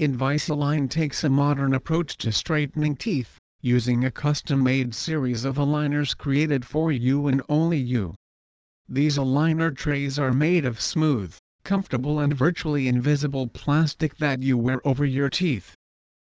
Invisalign 0.00 0.88
takes 0.88 1.22
a 1.22 1.28
modern 1.28 1.74
approach 1.74 2.16
to 2.16 2.32
straightening 2.32 2.96
teeth, 2.96 3.36
using 3.60 4.02
a 4.02 4.10
custom-made 4.10 4.94
series 4.94 5.44
of 5.44 5.56
aligners 5.56 6.16
created 6.16 6.64
for 6.64 6.90
you 6.90 7.26
and 7.26 7.42
only 7.50 7.76
you. 7.76 8.14
These 8.88 9.18
aligner 9.18 9.76
trays 9.76 10.18
are 10.18 10.32
made 10.32 10.64
of 10.64 10.80
smooth, 10.80 11.36
comfortable 11.64 12.18
and 12.18 12.34
virtually 12.34 12.88
invisible 12.88 13.48
plastic 13.48 14.16
that 14.16 14.42
you 14.42 14.56
wear 14.56 14.80
over 14.88 15.04
your 15.04 15.28
teeth. 15.28 15.74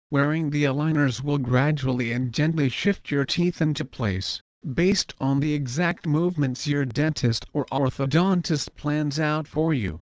Wearing 0.09 0.49
the 0.49 0.63
aligners 0.63 1.21
will 1.21 1.39
gradually 1.39 2.13
and 2.13 2.33
gently 2.33 2.69
shift 2.69 3.11
your 3.11 3.25
teeth 3.25 3.61
into 3.61 3.83
place 3.83 4.41
based 4.73 5.13
on 5.19 5.39
the 5.39 5.53
exact 5.53 6.05
movements 6.05 6.67
your 6.67 6.85
dentist 6.85 7.45
or 7.51 7.65
orthodontist 7.71 8.75
plans 8.75 9.19
out 9.19 9.47
for 9.47 9.73
you. 9.73 9.99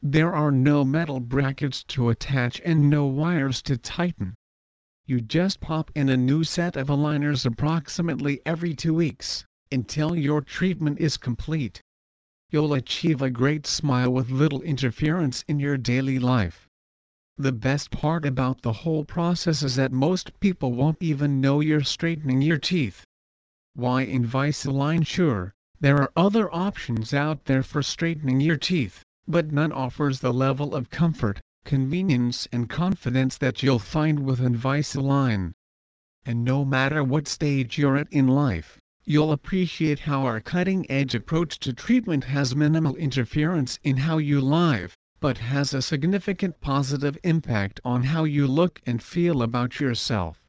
There 0.00 0.32
are 0.32 0.52
no 0.52 0.84
metal 0.84 1.20
brackets 1.20 1.82
to 1.84 2.08
attach 2.08 2.60
and 2.64 2.88
no 2.88 3.06
wires 3.06 3.60
to 3.62 3.76
tighten. 3.76 4.34
You 5.06 5.20
just 5.20 5.60
pop 5.60 5.90
in 5.94 6.08
a 6.08 6.16
new 6.16 6.44
set 6.44 6.76
of 6.76 6.86
aligners 6.86 7.44
approximately 7.44 8.40
every 8.46 8.74
two 8.74 8.94
weeks, 8.94 9.44
until 9.72 10.14
your 10.14 10.40
treatment 10.40 11.00
is 11.00 11.16
complete. 11.16 11.82
You'll 12.48 12.74
achieve 12.74 13.20
a 13.20 13.28
great 13.28 13.66
smile 13.66 14.12
with 14.12 14.30
little 14.30 14.62
interference 14.62 15.44
in 15.48 15.58
your 15.58 15.76
daily 15.76 16.18
life. 16.20 16.68
The 17.36 17.52
best 17.52 17.90
part 17.90 18.24
about 18.24 18.62
the 18.62 18.72
whole 18.72 19.04
process 19.04 19.62
is 19.62 19.76
that 19.76 19.92
most 19.92 20.38
people 20.40 20.72
won't 20.72 21.02
even 21.02 21.40
know 21.40 21.60
you're 21.60 21.82
straightening 21.82 22.40
your 22.40 22.58
teeth. 22.58 23.04
Why 23.74 24.04
Invisalign 24.04 25.06
Sure, 25.06 25.54
there 25.78 26.02
are 26.02 26.10
other 26.16 26.52
options 26.52 27.14
out 27.14 27.44
there 27.44 27.62
for 27.62 27.84
straightening 27.84 28.40
your 28.40 28.56
teeth, 28.56 29.04
but 29.28 29.52
none 29.52 29.70
offers 29.70 30.18
the 30.18 30.32
level 30.32 30.74
of 30.74 30.90
comfort, 30.90 31.40
convenience 31.64 32.48
and 32.50 32.68
confidence 32.68 33.38
that 33.38 33.62
you'll 33.62 33.78
find 33.78 34.24
with 34.24 34.40
Invisalign. 34.40 35.52
And 36.26 36.44
no 36.44 36.64
matter 36.64 37.04
what 37.04 37.28
stage 37.28 37.78
you're 37.78 37.96
at 37.96 38.12
in 38.12 38.26
life, 38.26 38.80
you'll 39.04 39.30
appreciate 39.30 40.00
how 40.00 40.22
our 40.22 40.40
cutting-edge 40.40 41.14
approach 41.14 41.60
to 41.60 41.72
treatment 41.72 42.24
has 42.24 42.56
minimal 42.56 42.96
interference 42.96 43.78
in 43.84 43.98
how 43.98 44.18
you 44.18 44.40
live, 44.40 44.96
but 45.20 45.38
has 45.38 45.72
a 45.72 45.80
significant 45.80 46.60
positive 46.60 47.16
impact 47.22 47.78
on 47.84 48.02
how 48.02 48.24
you 48.24 48.48
look 48.48 48.82
and 48.84 49.00
feel 49.00 49.42
about 49.42 49.78
yourself. 49.78 50.42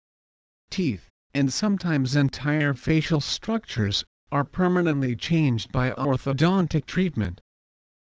Teeth 0.71 1.10
and 1.33 1.53
sometimes 1.53 2.15
entire 2.15 2.73
facial 2.73 3.21
structures, 3.21 4.03
are 4.31 4.43
permanently 4.43 5.15
changed 5.15 5.71
by 5.71 5.91
orthodontic 5.91 6.85
treatment. 6.85 7.39